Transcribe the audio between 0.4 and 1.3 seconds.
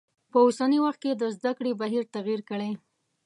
اوسنی وخت کې د